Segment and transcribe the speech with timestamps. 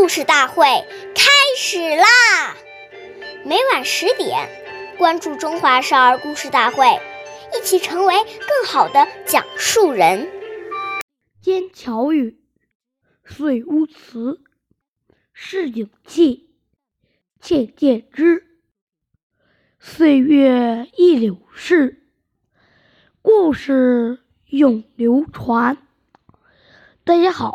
[0.00, 0.64] 故事大会
[1.14, 2.56] 开始啦！
[3.44, 4.48] 每晚十点，
[4.96, 6.86] 关注《中华少儿故事大会》，
[7.54, 10.26] 一起成为更好的讲述人。
[11.74, 12.40] 《桥雨》
[13.30, 14.40] 岁乌词，
[15.34, 16.48] 市井气，
[17.38, 18.46] 切戒之。
[19.78, 22.08] 岁月易流逝，
[23.20, 25.76] 故事永流传。
[27.04, 27.54] 大家好，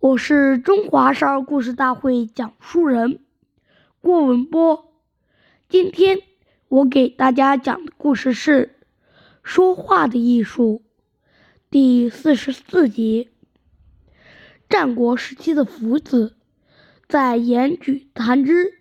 [0.00, 3.20] 我是中华少儿故事大会讲述人
[4.00, 4.94] 郭文波。
[5.68, 6.20] 今天
[6.68, 8.66] 我给大家讲的故事是
[9.42, 10.80] 《说话的艺术》
[11.68, 13.28] 第四十四集。
[14.70, 16.34] 战国时期的夫子
[17.06, 18.78] 在言举谈之。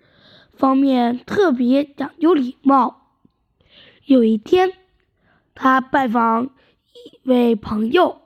[0.53, 3.17] 方面特别讲究礼貌。
[4.05, 4.71] 有一天，
[5.53, 8.21] 他拜访一位朋友，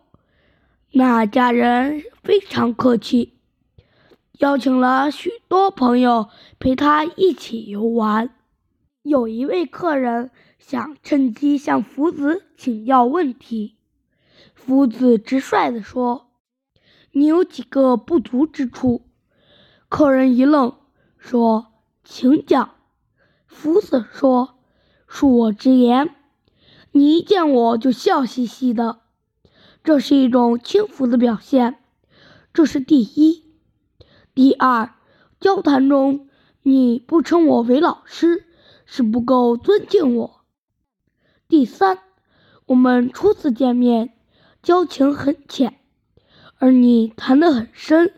[0.96, 3.34] 那家人非常客气，
[4.38, 6.30] 邀请了许多朋友
[6.60, 8.30] 陪他一起游玩。
[9.02, 13.76] 有一位客人想趁机向夫子请教问题，
[14.54, 16.27] 夫子直率地说
[17.12, 19.02] ：“你有几个不足之处？”
[19.90, 20.76] 客人一愣，
[21.18, 21.68] 说。
[22.05, 22.76] 请讲，
[23.48, 24.60] 夫子说
[25.10, 26.13] ：“恕我直言，
[26.91, 29.00] 你一见我就笑嘻嘻的，
[29.84, 31.79] 这是一种轻浮的表现。
[32.53, 33.43] 这是第一。
[34.34, 34.95] 第二，
[35.41, 36.29] 交谈中
[36.62, 38.45] 你不称我为老师，
[38.85, 40.41] 是不够尊敬我。
[41.49, 41.99] 第三，
[42.67, 44.13] 我们初次见面，
[44.61, 45.79] 交情很浅，
[46.57, 48.13] 而你谈得很深，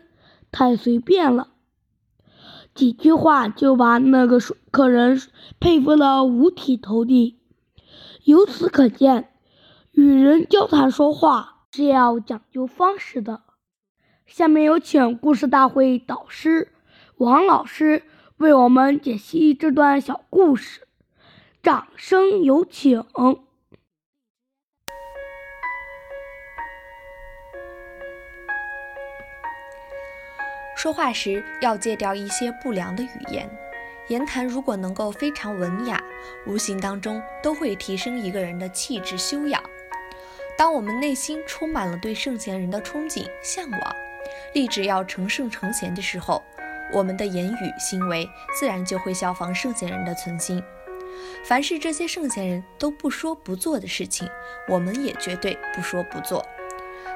[0.52, 1.48] 太随便了。”
[2.74, 4.38] 几句话就把那个
[4.70, 5.20] 客人
[5.58, 7.40] 佩服得五体投地。
[8.24, 9.30] 由此可见，
[9.92, 13.42] 与人交谈说话是要讲究方式的。
[14.24, 16.72] 下面有请故事大会导师
[17.18, 18.02] 王老师
[18.38, 20.88] 为我们解析这段小故事，
[21.62, 23.04] 掌声有请。
[30.78, 33.50] 说话时要戒掉一些不良的语言，
[34.08, 36.02] 言谈如果能够非常文雅，
[36.46, 39.62] 无形当中都会提升一个人的气质修养。
[40.56, 43.96] 当我们内心充满了对圣贤人的憧憬、向往，
[44.54, 46.42] 立志要成圣成贤的时候，
[46.92, 48.28] 我们的言语行为
[48.58, 50.62] 自然就会效仿圣贤人的存心。
[51.44, 54.28] 凡是这些圣贤人都不说不做的事情，
[54.68, 56.44] 我们也绝对不说不做。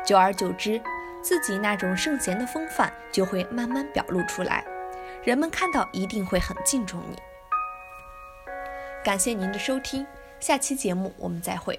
[0.05, 0.81] 久而久之。
[1.23, 4.65] 自己那种圣贤的风范就会慢慢表露出来，
[5.23, 7.19] 人们看到一定会很敬重你。
[9.05, 10.07] 感谢您的收听，
[10.41, 11.79] 下期节目我们再会。